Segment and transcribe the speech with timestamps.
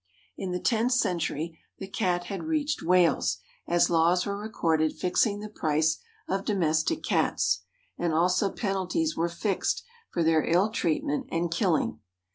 [0.35, 5.47] In the tenth century the Cat had reached Wales, as laws were recorded fixing the
[5.47, 7.61] price of Domestic Cats,
[7.99, 11.99] and also penalties were fixed for their ill treatment and killing.